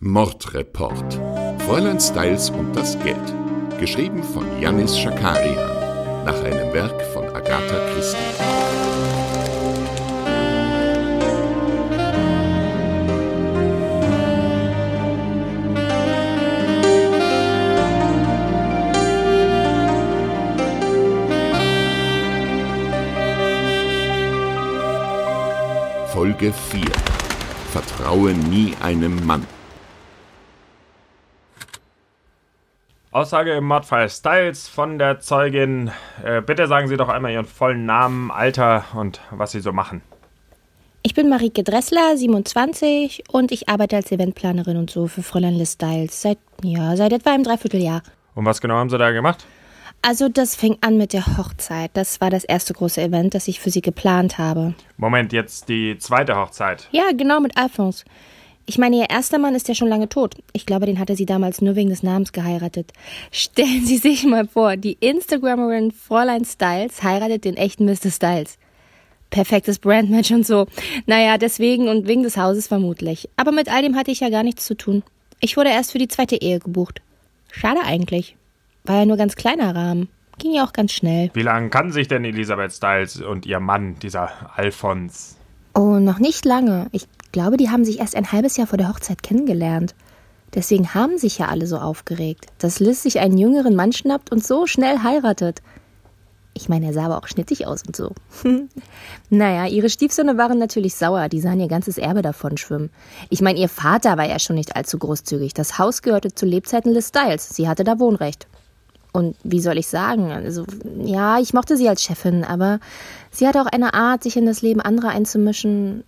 Mordreport. 0.00 1.20
Fräulein 1.66 1.98
Styles 1.98 2.50
und 2.50 2.72
das 2.76 2.96
Geld. 3.00 3.16
Geschrieben 3.80 4.22
von 4.22 4.46
Yannis 4.60 4.96
Schakarian. 4.96 6.24
Nach 6.24 6.40
einem 6.44 6.72
Werk 6.72 7.02
von 7.12 7.24
Agatha 7.34 7.80
Christie. 7.92 8.16
Folge 26.12 26.52
4. 26.52 26.82
Vertraue 27.72 28.32
nie 28.32 28.76
einem 28.80 29.26
Mann. 29.26 29.57
Aussage 33.10 33.52
im 33.52 33.64
Mordfall 33.64 34.10
Styles 34.10 34.68
von 34.68 34.98
der 34.98 35.18
Zeugin. 35.20 35.90
Äh, 36.22 36.42
bitte 36.42 36.66
sagen 36.66 36.88
Sie 36.88 36.98
doch 36.98 37.08
einmal 37.08 37.32
Ihren 37.32 37.46
vollen 37.46 37.86
Namen, 37.86 38.30
Alter 38.30 38.84
und 38.94 39.20
was 39.30 39.52
Sie 39.52 39.60
so 39.60 39.72
machen. 39.72 40.02
Ich 41.02 41.14
bin 41.14 41.30
Marike 41.30 41.62
Dressler, 41.62 42.16
27 42.16 43.24
und 43.32 43.50
ich 43.50 43.68
arbeite 43.68 43.96
als 43.96 44.12
Eventplanerin 44.12 44.76
und 44.76 44.90
so 44.90 45.06
für 45.06 45.22
Fräulein 45.22 45.54
Liz 45.54 45.72
Styles 45.72 46.20
seit, 46.20 46.38
ja, 46.62 46.96
seit 46.96 47.14
etwa 47.14 47.32
einem 47.32 47.44
Dreivierteljahr. 47.44 48.02
Und 48.34 48.44
was 48.44 48.60
genau 48.60 48.74
haben 48.74 48.90
Sie 48.90 48.98
da 48.98 49.10
gemacht? 49.10 49.46
Also 50.02 50.28
das 50.28 50.54
fing 50.54 50.76
an 50.82 50.98
mit 50.98 51.14
der 51.14 51.38
Hochzeit. 51.38 51.92
Das 51.94 52.20
war 52.20 52.28
das 52.28 52.44
erste 52.44 52.74
große 52.74 53.00
Event, 53.00 53.34
das 53.34 53.48
ich 53.48 53.58
für 53.58 53.70
sie 53.70 53.80
geplant 53.80 54.36
habe. 54.36 54.74
Moment, 54.98 55.32
jetzt 55.32 55.68
die 55.70 55.96
zweite 55.98 56.36
Hochzeit. 56.36 56.88
Ja, 56.92 57.04
genau 57.16 57.40
mit 57.40 57.56
Alphonse. 57.56 58.04
Ich 58.68 58.76
meine, 58.76 58.96
ihr 58.96 59.08
erster 59.08 59.38
Mann 59.38 59.54
ist 59.54 59.66
ja 59.68 59.74
schon 59.74 59.88
lange 59.88 60.10
tot. 60.10 60.34
Ich 60.52 60.66
glaube, 60.66 60.84
den 60.84 60.98
hatte 60.98 61.16
sie 61.16 61.24
damals 61.24 61.62
nur 61.62 61.74
wegen 61.74 61.88
des 61.88 62.02
Namens 62.02 62.32
geheiratet. 62.32 62.92
Stellen 63.32 63.86
Sie 63.86 63.96
sich 63.96 64.24
mal 64.24 64.46
vor, 64.46 64.76
die 64.76 64.98
Instagramerin 65.00 65.90
Fräulein 65.90 66.44
Styles 66.44 67.02
heiratet 67.02 67.46
den 67.46 67.56
echten 67.56 67.86
Mr. 67.86 68.10
Styles. 68.10 68.58
Perfektes 69.30 69.78
Brandmatch 69.78 70.32
und 70.32 70.46
so. 70.46 70.66
Naja, 71.06 71.38
deswegen 71.38 71.88
und 71.88 72.06
wegen 72.06 72.24
des 72.24 72.36
Hauses 72.36 72.66
vermutlich. 72.66 73.30
Aber 73.36 73.52
mit 73.52 73.72
all 73.72 73.80
dem 73.80 73.96
hatte 73.96 74.10
ich 74.10 74.20
ja 74.20 74.28
gar 74.28 74.42
nichts 74.42 74.66
zu 74.66 74.76
tun. 74.76 75.02
Ich 75.40 75.56
wurde 75.56 75.70
erst 75.70 75.92
für 75.92 75.98
die 75.98 76.08
zweite 76.08 76.36
Ehe 76.36 76.58
gebucht. 76.58 77.00
Schade 77.50 77.80
eigentlich. 77.82 78.36
War 78.84 78.96
ja 78.96 79.06
nur 79.06 79.16
ganz 79.16 79.34
kleiner 79.34 79.74
Rahmen. 79.74 80.10
Ging 80.36 80.52
ja 80.52 80.64
auch 80.64 80.74
ganz 80.74 80.92
schnell. 80.92 81.30
Wie 81.32 81.40
lange 81.42 81.70
kannten 81.70 81.92
sich 81.92 82.06
denn 82.06 82.22
Elisabeth 82.22 82.72
Styles 82.72 83.22
und 83.22 83.46
ihr 83.46 83.60
Mann, 83.60 83.98
dieser 83.98 84.30
Alphons? 84.58 85.38
Oh, 85.78 86.00
noch 86.00 86.18
nicht 86.18 86.44
lange. 86.44 86.88
Ich 86.90 87.06
glaube, 87.30 87.56
die 87.56 87.70
haben 87.70 87.84
sich 87.84 88.00
erst 88.00 88.16
ein 88.16 88.32
halbes 88.32 88.56
Jahr 88.56 88.66
vor 88.66 88.78
der 88.78 88.88
Hochzeit 88.88 89.22
kennengelernt. 89.22 89.94
Deswegen 90.52 90.92
haben 90.92 91.18
sich 91.18 91.38
ja 91.38 91.46
alle 91.46 91.68
so 91.68 91.76
aufgeregt, 91.76 92.46
dass 92.58 92.80
Liz 92.80 93.04
sich 93.04 93.20
einen 93.20 93.38
jüngeren 93.38 93.76
Mann 93.76 93.92
schnappt 93.92 94.32
und 94.32 94.44
so 94.44 94.66
schnell 94.66 95.04
heiratet. 95.04 95.62
Ich 96.52 96.68
meine, 96.68 96.86
er 96.86 96.94
sah 96.94 97.04
aber 97.04 97.18
auch 97.18 97.28
schnittig 97.28 97.68
aus 97.68 97.84
und 97.86 97.94
so. 97.94 98.10
naja, 99.30 99.66
ihre 99.66 99.88
Stiefsöhne 99.88 100.36
waren 100.36 100.58
natürlich 100.58 100.96
sauer, 100.96 101.28
die 101.28 101.40
sahen 101.40 101.60
ihr 101.60 101.68
ganzes 101.68 101.96
Erbe 101.96 102.22
davon 102.22 102.56
schwimmen. 102.56 102.90
Ich 103.30 103.40
meine, 103.40 103.60
ihr 103.60 103.68
Vater 103.68 104.18
war 104.18 104.26
ja 104.26 104.40
schon 104.40 104.56
nicht 104.56 104.74
allzu 104.74 104.98
großzügig. 104.98 105.54
Das 105.54 105.78
Haus 105.78 106.02
gehörte 106.02 106.34
zu 106.34 106.44
Lebzeiten 106.44 106.92
Liz 106.92 107.10
Styles. 107.10 107.50
Sie 107.50 107.68
hatte 107.68 107.84
da 107.84 108.00
Wohnrecht. 108.00 108.48
Und 109.12 109.36
wie 109.42 109.60
soll 109.60 109.78
ich 109.78 109.88
sagen? 109.88 110.30
Also, 110.30 110.64
ja, 110.98 111.38
ich 111.38 111.54
mochte 111.54 111.76
sie 111.76 111.88
als 111.88 112.02
Chefin, 112.02 112.44
aber 112.44 112.78
sie 113.30 113.46
hatte 113.46 113.60
auch 113.62 113.66
eine 113.66 113.94
Art, 113.94 114.22
sich 114.22 114.36
in 114.36 114.46
das 114.46 114.62
Leben 114.62 114.80
anderer 114.80 115.08
einzumischen. 115.08 116.04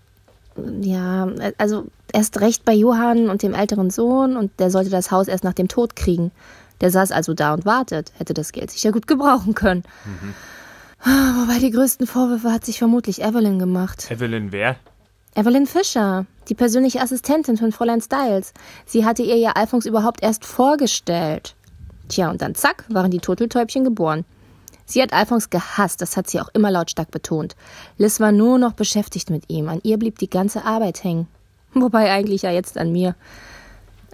Ja, 0.80 1.28
also 1.58 1.86
erst 2.12 2.40
recht 2.40 2.64
bei 2.64 2.74
Johann 2.74 3.30
und 3.30 3.42
dem 3.42 3.54
älteren 3.54 3.90
Sohn 3.90 4.36
und 4.36 4.50
der 4.58 4.70
sollte 4.70 4.90
das 4.90 5.10
Haus 5.10 5.28
erst 5.28 5.44
nach 5.44 5.54
dem 5.54 5.68
Tod 5.68 5.96
kriegen. 5.96 6.32
Der 6.80 6.90
saß 6.90 7.12
also 7.12 7.34
da 7.34 7.54
und 7.54 7.64
wartet, 7.64 8.12
hätte 8.18 8.34
das 8.34 8.52
Geld 8.52 8.70
sicher 8.70 8.92
gut 8.92 9.06
gebrauchen 9.06 9.54
können. 9.54 9.84
Mhm. 10.04 10.34
Wobei 11.42 11.58
die 11.58 11.70
größten 11.70 12.06
Vorwürfe 12.06 12.52
hat 12.52 12.64
sich 12.64 12.78
vermutlich 12.78 13.22
Evelyn 13.22 13.58
gemacht. 13.58 14.10
Evelyn 14.10 14.52
wer? 14.52 14.76
Evelyn 15.34 15.66
Fischer, 15.66 16.26
die 16.48 16.54
persönliche 16.54 17.00
Assistentin 17.00 17.56
von 17.56 17.72
Fräulein 17.72 18.00
Styles. 18.00 18.52
Sie 18.84 19.04
hatte 19.04 19.22
ihr 19.22 19.36
ja 19.36 19.52
Alphons 19.52 19.86
überhaupt 19.86 20.22
erst 20.22 20.44
vorgestellt. 20.44 21.54
Tja, 22.10 22.30
und 22.30 22.42
dann 22.42 22.54
zack, 22.54 22.84
waren 22.88 23.10
die 23.10 23.20
Turteltäubchen 23.20 23.84
geboren. 23.84 24.24
Sie 24.84 25.00
hat 25.00 25.12
Alphons 25.12 25.50
gehasst, 25.50 26.02
das 26.02 26.16
hat 26.16 26.28
sie 26.28 26.40
auch 26.40 26.48
immer 26.52 26.70
lautstark 26.70 27.12
betont. 27.12 27.54
Liz 27.96 28.18
war 28.18 28.32
nur 28.32 28.58
noch 28.58 28.72
beschäftigt 28.72 29.30
mit 29.30 29.44
ihm, 29.48 29.68
an 29.68 29.80
ihr 29.84 29.96
blieb 29.98 30.18
die 30.18 30.28
ganze 30.28 30.64
Arbeit 30.64 31.04
hängen. 31.04 31.28
Wobei 31.72 32.10
eigentlich 32.10 32.42
ja 32.42 32.50
jetzt 32.50 32.76
an 32.76 32.90
mir. 32.90 33.14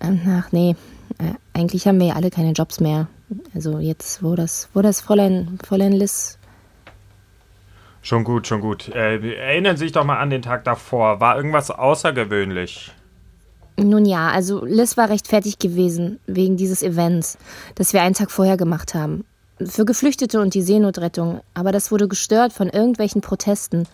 Ähm, 0.02 0.20
ach 0.28 0.52
nee, 0.52 0.76
äh, 1.18 1.32
eigentlich 1.54 1.86
haben 1.88 1.98
wir 1.98 2.08
ja 2.08 2.14
alle 2.14 2.30
keine 2.30 2.52
Jobs 2.52 2.80
mehr. 2.80 3.06
Also 3.54 3.78
jetzt, 3.78 4.22
wo 4.22 4.34
das, 4.34 4.68
wo 4.74 4.82
das 4.82 5.00
Fräulein, 5.00 5.58
Fräulein 5.64 5.92
Liz. 5.92 6.38
Schon 8.02 8.24
gut, 8.24 8.46
schon 8.46 8.60
gut. 8.60 8.88
Äh, 8.94 9.16
erinnern 9.36 9.78
Sie 9.78 9.84
sich 9.84 9.92
doch 9.92 10.04
mal 10.04 10.18
an 10.18 10.30
den 10.30 10.42
Tag 10.42 10.64
davor. 10.64 11.20
War 11.20 11.36
irgendwas 11.36 11.70
außergewöhnlich? 11.70 12.92
Nun 13.78 14.06
ja, 14.06 14.30
also 14.30 14.64
Liz 14.64 14.96
war 14.96 15.10
recht 15.10 15.28
fertig 15.28 15.58
gewesen 15.58 16.18
wegen 16.26 16.56
dieses 16.56 16.82
Events, 16.82 17.36
das 17.74 17.92
wir 17.92 18.02
einen 18.02 18.14
Tag 18.14 18.30
vorher 18.30 18.56
gemacht 18.56 18.94
haben. 18.94 19.24
Für 19.64 19.86
Geflüchtete 19.86 20.40
und 20.40 20.52
die 20.52 20.62
Seenotrettung, 20.62 21.40
aber 21.54 21.72
das 21.72 21.90
wurde 21.90 22.08
gestört 22.08 22.52
von 22.52 22.68
irgendwelchen 22.68 23.22
Protesten. 23.22 23.88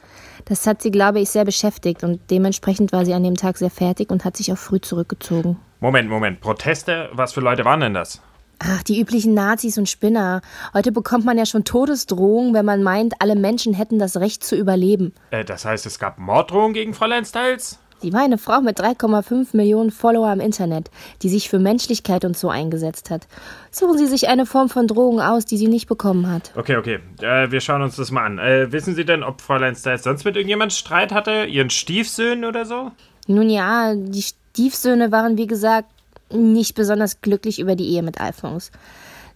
Das 0.44 0.66
hat 0.66 0.82
sie, 0.82 0.90
glaube 0.90 1.20
ich, 1.20 1.30
sehr 1.30 1.44
beschäftigt 1.44 2.02
und 2.02 2.20
dementsprechend 2.30 2.92
war 2.92 3.04
sie 3.04 3.14
an 3.14 3.22
dem 3.22 3.36
Tag 3.36 3.58
sehr 3.58 3.70
fertig 3.70 4.10
und 4.10 4.24
hat 4.24 4.36
sich 4.36 4.52
auch 4.52 4.58
früh 4.58 4.80
zurückgezogen. 4.80 5.56
Moment, 5.78 6.08
Moment, 6.08 6.40
Proteste? 6.40 7.10
Was 7.12 7.32
für 7.32 7.40
Leute 7.40 7.64
waren 7.64 7.80
denn 7.80 7.94
das? 7.94 8.20
Ach, 8.58 8.82
die 8.84 9.00
üblichen 9.00 9.34
Nazis 9.34 9.78
und 9.78 9.88
Spinner. 9.88 10.40
Heute 10.72 10.92
bekommt 10.92 11.24
man 11.24 11.36
ja 11.36 11.46
schon 11.46 11.64
Todesdrohungen, 11.64 12.54
wenn 12.54 12.64
man 12.64 12.84
meint, 12.84 13.14
alle 13.20 13.34
Menschen 13.34 13.74
hätten 13.74 13.98
das 13.98 14.16
Recht 14.16 14.44
zu 14.44 14.54
überleben. 14.54 15.12
Äh, 15.30 15.44
das 15.44 15.64
heißt, 15.64 15.86
es 15.86 15.98
gab 15.98 16.18
Morddrohungen 16.18 16.72
gegen 16.72 16.94
Fräulein 16.94 17.24
Styles? 17.24 17.80
Die 18.02 18.12
war 18.12 18.22
eine 18.22 18.38
Frau 18.38 18.60
mit 18.60 18.80
3,5 18.80 19.56
Millionen 19.56 19.90
Follower 19.90 20.32
im 20.32 20.40
Internet, 20.40 20.90
die 21.22 21.28
sich 21.28 21.48
für 21.48 21.58
Menschlichkeit 21.58 22.24
und 22.24 22.36
so 22.36 22.48
eingesetzt 22.48 23.10
hat. 23.10 23.28
Suchen 23.70 23.98
Sie 23.98 24.06
sich 24.06 24.28
eine 24.28 24.46
Form 24.46 24.68
von 24.68 24.86
Drohung 24.86 25.20
aus, 25.20 25.44
die 25.44 25.56
sie 25.56 25.68
nicht 25.68 25.86
bekommen 25.88 26.30
hat. 26.30 26.52
Okay, 26.56 26.76
okay. 26.76 26.98
Äh, 27.20 27.50
wir 27.50 27.60
schauen 27.60 27.82
uns 27.82 27.96
das 27.96 28.10
mal 28.10 28.24
an. 28.24 28.38
Äh, 28.38 28.72
wissen 28.72 28.94
Sie 28.94 29.04
denn, 29.04 29.22
ob 29.22 29.40
Fräulein 29.40 29.76
Styles 29.76 30.02
sonst 30.02 30.24
mit 30.24 30.36
irgendjemand 30.36 30.72
Streit 30.72 31.12
hatte? 31.12 31.44
Ihren 31.44 31.70
Stiefsöhnen 31.70 32.44
oder 32.44 32.64
so? 32.64 32.90
Nun 33.26 33.48
ja, 33.48 33.94
die 33.94 34.22
Stiefsöhne 34.22 35.12
waren, 35.12 35.38
wie 35.38 35.46
gesagt, 35.46 35.88
nicht 36.32 36.74
besonders 36.74 37.20
glücklich 37.20 37.60
über 37.60 37.76
die 37.76 37.88
Ehe 37.88 38.02
mit 38.02 38.20
Alphonse. 38.20 38.70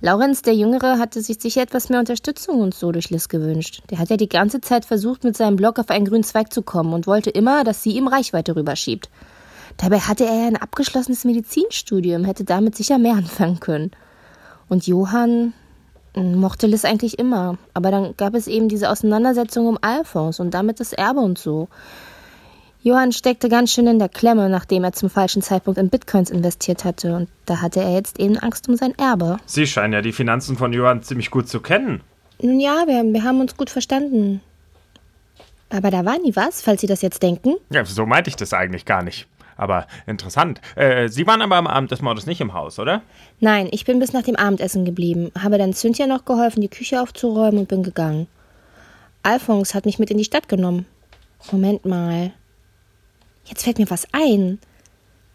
Laurenz, 0.00 0.42
der 0.42 0.54
Jüngere, 0.54 0.98
hatte 0.98 1.22
sich 1.22 1.38
sicher 1.40 1.62
etwas 1.62 1.88
mehr 1.88 2.00
Unterstützung 2.00 2.60
und 2.60 2.74
so 2.74 2.92
durch 2.92 3.10
Liz 3.10 3.28
gewünscht. 3.28 3.82
Der 3.90 3.98
hat 3.98 4.10
ja 4.10 4.16
die 4.16 4.28
ganze 4.28 4.60
Zeit 4.60 4.84
versucht, 4.84 5.24
mit 5.24 5.36
seinem 5.36 5.56
Blog 5.56 5.78
auf 5.78 5.88
einen 5.88 6.04
grünen 6.04 6.24
Zweig 6.24 6.52
zu 6.52 6.62
kommen 6.62 6.92
und 6.92 7.06
wollte 7.06 7.30
immer, 7.30 7.64
dass 7.64 7.82
sie 7.82 7.96
ihm 7.96 8.06
Reichweite 8.06 8.56
rüberschiebt. 8.56 9.08
Dabei 9.78 10.00
hatte 10.00 10.24
er 10.24 10.34
ja 10.34 10.46
ein 10.46 10.56
abgeschlossenes 10.56 11.24
Medizinstudium, 11.24 12.24
hätte 12.24 12.44
damit 12.44 12.76
sicher 12.76 12.98
mehr 12.98 13.14
anfangen 13.16 13.60
können. 13.60 13.90
Und 14.68 14.86
Johann 14.86 15.54
hm, 16.14 16.36
mochte 16.36 16.66
Liz 16.66 16.84
eigentlich 16.84 17.18
immer. 17.18 17.56
Aber 17.72 17.90
dann 17.90 18.16
gab 18.16 18.34
es 18.34 18.46
eben 18.48 18.68
diese 18.68 18.90
Auseinandersetzung 18.90 19.66
um 19.66 19.78
Alphonse 19.80 20.42
und 20.42 20.52
damit 20.52 20.80
das 20.80 20.92
Erbe 20.92 21.20
und 21.20 21.38
so. 21.38 21.68
Johann 22.86 23.10
steckte 23.10 23.48
ganz 23.48 23.72
schön 23.72 23.88
in 23.88 23.98
der 23.98 24.08
Klemme, 24.08 24.48
nachdem 24.48 24.84
er 24.84 24.92
zum 24.92 25.10
falschen 25.10 25.42
Zeitpunkt 25.42 25.76
in 25.76 25.88
Bitcoins 25.88 26.30
investiert 26.30 26.84
hatte. 26.84 27.16
Und 27.16 27.28
da 27.44 27.60
hatte 27.60 27.80
er 27.80 27.92
jetzt 27.92 28.20
eben 28.20 28.38
Angst 28.38 28.68
um 28.68 28.76
sein 28.76 28.96
Erbe. 28.96 29.38
Sie 29.44 29.66
scheinen 29.66 29.92
ja 29.92 30.02
die 30.02 30.12
Finanzen 30.12 30.56
von 30.56 30.72
Johann 30.72 31.02
ziemlich 31.02 31.32
gut 31.32 31.48
zu 31.48 31.58
kennen. 31.58 32.02
Nun 32.40 32.60
ja, 32.60 32.84
wir, 32.86 33.02
wir 33.02 33.24
haben 33.24 33.40
uns 33.40 33.56
gut 33.56 33.70
verstanden. 33.70 34.40
Aber 35.68 35.90
da 35.90 36.04
war 36.04 36.16
nie 36.20 36.36
was, 36.36 36.62
falls 36.62 36.80
Sie 36.80 36.86
das 36.86 37.02
jetzt 37.02 37.24
denken. 37.24 37.56
Ja, 37.70 37.84
so 37.84 38.06
meinte 38.06 38.30
ich 38.30 38.36
das 38.36 38.52
eigentlich 38.52 38.84
gar 38.84 39.02
nicht. 39.02 39.26
Aber 39.56 39.88
interessant. 40.06 40.60
Äh, 40.76 41.08
Sie 41.08 41.26
waren 41.26 41.42
aber 41.42 41.56
am 41.56 41.66
Abend 41.66 41.90
des 41.90 42.02
Mordes 42.02 42.26
nicht 42.26 42.40
im 42.40 42.54
Haus, 42.54 42.78
oder? 42.78 43.02
Nein, 43.40 43.66
ich 43.72 43.84
bin 43.84 43.98
bis 43.98 44.12
nach 44.12 44.22
dem 44.22 44.36
Abendessen 44.36 44.84
geblieben, 44.84 45.32
habe 45.36 45.58
dann 45.58 45.74
Cynthia 45.74 46.06
noch 46.06 46.24
geholfen, 46.24 46.60
die 46.60 46.68
Küche 46.68 47.02
aufzuräumen 47.02 47.58
und 47.58 47.68
bin 47.68 47.82
gegangen. 47.82 48.28
Alphonse 49.24 49.74
hat 49.74 49.86
mich 49.86 49.98
mit 49.98 50.12
in 50.12 50.18
die 50.18 50.24
Stadt 50.24 50.48
genommen. 50.48 50.86
Moment 51.50 51.84
mal. 51.84 52.30
Jetzt 53.46 53.64
fällt 53.64 53.78
mir 53.78 53.90
was 53.90 54.06
ein. 54.12 54.58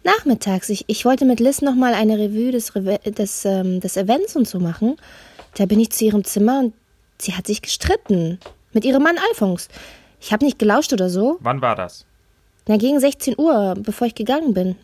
Nachmittags, 0.04 0.70
ich, 0.70 0.86
ich 0.88 1.06
wollte 1.06 1.26
mit 1.26 1.40
Liz 1.40 1.62
nochmal 1.62 1.94
eine 1.94 2.18
Revue 2.18 2.52
des, 2.52 2.72
des, 3.06 3.46
ähm, 3.46 3.80
des 3.80 3.98
Events 3.98 4.36
und 4.36 4.48
so 4.48 4.60
machen. 4.60 4.98
Da 5.56 5.66
bin 5.66 5.80
ich 5.80 5.92
zu 5.92 6.06
ihrem 6.06 6.24
Zimmer 6.24 6.60
und 6.60 6.74
sie 7.18 7.34
hat 7.34 7.48
sich 7.48 7.62
gestritten. 7.62 8.40
Mit 8.74 8.86
ihrem 8.86 9.04
Mann 9.04 9.18
Alphonse. 9.30 9.68
Ich 10.20 10.32
habe 10.32 10.46
nicht 10.46 10.58
gelauscht 10.58 10.94
oder 10.94 11.10
so. 11.10 11.38
Wann 11.42 11.62
war 11.62 11.76
das? 11.76 12.06
Na, 12.68 12.78
gegen 12.78 13.00
16 13.00 13.36
Uhr, 13.38 13.76
bevor 13.78 14.08
ich 14.08 14.16
gegangen 14.16 14.54
bin. 14.54 14.76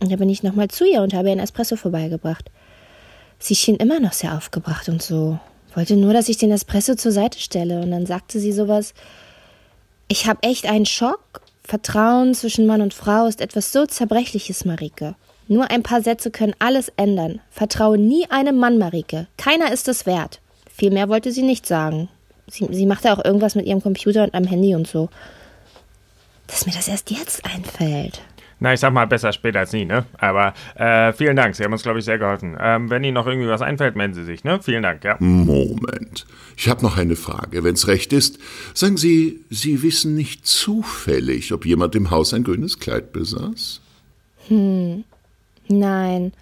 Und 0.00 0.10
da 0.10 0.16
bin 0.16 0.28
ich 0.28 0.42
nochmal 0.42 0.68
zu 0.68 0.84
ihr 0.84 1.02
und 1.02 1.14
habe 1.14 1.28
ihr 1.28 1.32
ein 1.32 1.38
Espresso 1.38 1.76
vorbeigebracht. 1.76 2.50
Sie 3.38 3.54
schien 3.54 3.76
immer 3.76 4.00
noch 4.00 4.12
sehr 4.12 4.36
aufgebracht 4.36 4.88
und 4.88 5.02
so. 5.02 5.38
Wollte 5.74 5.96
nur, 5.96 6.12
dass 6.12 6.28
ich 6.28 6.38
den 6.38 6.50
Espresso 6.50 6.94
zur 6.94 7.12
Seite 7.12 7.38
stelle. 7.38 7.80
Und 7.80 7.90
dann 7.90 8.06
sagte 8.06 8.40
sie 8.40 8.52
sowas. 8.52 8.94
Ich 10.08 10.26
habe 10.26 10.42
echt 10.42 10.66
einen 10.66 10.86
Schock 10.86 11.42
Vertrauen 11.66 12.32
zwischen 12.32 12.64
Mann 12.64 12.80
und 12.80 12.94
Frau 12.94 13.26
ist 13.26 13.40
etwas 13.40 13.72
so 13.72 13.86
Zerbrechliches, 13.86 14.64
Marike. 14.64 15.16
Nur 15.48 15.68
ein 15.68 15.82
paar 15.82 16.00
Sätze 16.00 16.30
können 16.30 16.54
alles 16.60 16.92
ändern. 16.96 17.40
Vertraue 17.50 17.98
nie 17.98 18.30
einem 18.30 18.56
Mann, 18.56 18.78
Marike. 18.78 19.26
Keiner 19.36 19.72
ist 19.72 19.88
es 19.88 20.06
wert. 20.06 20.40
Viel 20.72 20.92
mehr 20.92 21.08
wollte 21.08 21.32
sie 21.32 21.42
nicht 21.42 21.66
sagen. 21.66 22.08
Sie, 22.46 22.68
sie 22.70 22.86
machte 22.86 23.12
auch 23.12 23.24
irgendwas 23.24 23.56
mit 23.56 23.66
ihrem 23.66 23.82
Computer 23.82 24.22
und 24.22 24.34
am 24.34 24.44
Handy 24.44 24.76
und 24.76 24.86
so. 24.86 25.08
Dass 26.46 26.66
mir 26.66 26.72
das 26.72 26.86
erst 26.86 27.10
jetzt 27.10 27.44
einfällt. 27.44 28.20
Na, 28.58 28.72
ich 28.72 28.80
sag 28.80 28.92
mal, 28.92 29.06
besser 29.06 29.32
später 29.32 29.60
als 29.60 29.72
nie, 29.72 29.84
ne? 29.84 30.06
Aber 30.16 30.54
äh, 30.76 31.12
vielen 31.12 31.36
Dank, 31.36 31.54
Sie 31.54 31.62
haben 31.62 31.72
uns, 31.72 31.82
glaube 31.82 31.98
ich, 31.98 32.06
sehr 32.06 32.18
geholfen. 32.18 32.56
Ähm, 32.58 32.88
wenn 32.88 33.04
Ihnen 33.04 33.14
noch 33.14 33.26
irgendwie 33.26 33.48
was 33.48 33.60
einfällt, 33.60 33.96
melden 33.96 34.14
Sie 34.14 34.24
sich, 34.24 34.44
ne? 34.44 34.60
Vielen 34.62 34.82
Dank, 34.82 35.04
ja. 35.04 35.16
Moment. 35.20 36.26
Ich 36.56 36.68
habe 36.70 36.82
noch 36.82 36.96
eine 36.96 37.16
Frage, 37.16 37.64
wenn's 37.64 37.86
recht 37.86 38.14
ist. 38.14 38.38
Sagen 38.72 38.96
Sie, 38.96 39.44
Sie 39.50 39.82
wissen 39.82 40.14
nicht 40.14 40.46
zufällig, 40.46 41.52
ob 41.52 41.66
jemand 41.66 41.94
im 41.94 42.10
Haus 42.10 42.32
ein 42.32 42.44
grünes 42.44 42.78
Kleid 42.78 43.12
besaß? 43.12 43.82
Hm. 44.48 45.04
Nein. 45.68 46.32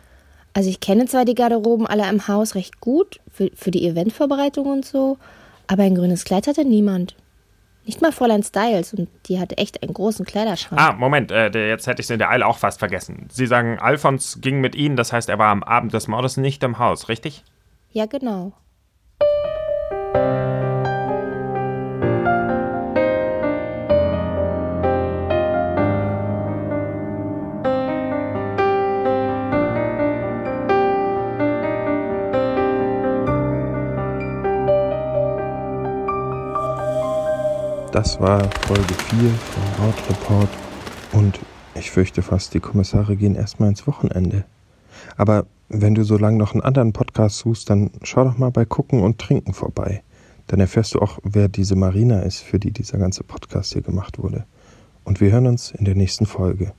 Also 0.52 0.70
ich 0.70 0.78
kenne 0.78 1.06
zwar 1.06 1.24
die 1.24 1.34
Garderoben 1.34 1.86
alle 1.86 2.08
im 2.08 2.28
Haus 2.28 2.54
recht 2.54 2.80
gut, 2.80 3.18
für, 3.32 3.50
für 3.56 3.72
die 3.72 3.88
Eventvorbereitung 3.88 4.66
und 4.66 4.84
so, 4.84 5.18
aber 5.66 5.82
ein 5.82 5.96
grünes 5.96 6.24
Kleid 6.24 6.46
hatte 6.46 6.64
niemand. 6.64 7.16
Nicht 7.86 8.00
mal 8.00 8.12
Fräulein 8.12 8.42
Styles 8.42 8.94
und 8.94 9.08
die 9.26 9.38
hatte 9.38 9.58
echt 9.58 9.82
einen 9.82 9.92
großen 9.92 10.24
Kleiderschrank. 10.24 10.80
Ah, 10.80 10.92
Moment, 10.92 11.30
äh, 11.30 11.50
der, 11.50 11.68
jetzt 11.68 11.86
hätte 11.86 12.00
ich 12.00 12.06
es 12.06 12.10
in 12.10 12.18
der 12.18 12.30
Eile 12.30 12.46
auch 12.46 12.56
fast 12.56 12.78
vergessen. 12.78 13.28
Sie 13.30 13.46
sagen, 13.46 13.78
Alfons 13.78 14.38
ging 14.40 14.60
mit 14.60 14.74
Ihnen, 14.74 14.96
das 14.96 15.12
heißt, 15.12 15.28
er 15.28 15.38
war 15.38 15.48
am 15.50 15.62
Abend 15.62 15.92
des 15.92 16.08
Mordes 16.08 16.38
nicht 16.38 16.62
im 16.62 16.78
Haus, 16.78 17.08
richtig? 17.10 17.44
Ja, 17.92 18.06
genau. 18.06 18.54
Das 37.94 38.18
war 38.18 38.50
Folge 38.62 38.92
4 38.92 39.30
vom 39.30 39.84
Mordreport 39.84 40.48
und 41.12 41.38
ich 41.76 41.92
fürchte 41.92 42.22
fast, 42.22 42.52
die 42.52 42.58
Kommissare 42.58 43.14
gehen 43.14 43.36
erstmal 43.36 43.68
ins 43.68 43.86
Wochenende. 43.86 44.44
Aber 45.16 45.46
wenn 45.68 45.94
du 45.94 46.02
so 46.02 46.18
lange 46.18 46.36
noch 46.36 46.54
einen 46.54 46.62
anderen 46.62 46.92
Podcast 46.92 47.38
suchst, 47.38 47.70
dann 47.70 47.92
schau 48.02 48.24
doch 48.24 48.36
mal 48.36 48.50
bei 48.50 48.64
Gucken 48.64 49.00
und 49.00 49.20
Trinken 49.20 49.54
vorbei. 49.54 50.02
Dann 50.48 50.58
erfährst 50.58 50.94
du 50.94 50.98
auch, 50.98 51.20
wer 51.22 51.46
diese 51.46 51.76
Marina 51.76 52.18
ist, 52.22 52.40
für 52.40 52.58
die 52.58 52.72
dieser 52.72 52.98
ganze 52.98 53.22
Podcast 53.22 53.74
hier 53.74 53.82
gemacht 53.82 54.20
wurde. 54.20 54.44
Und 55.04 55.20
wir 55.20 55.30
hören 55.30 55.46
uns 55.46 55.70
in 55.70 55.84
der 55.84 55.94
nächsten 55.94 56.26
Folge. 56.26 56.72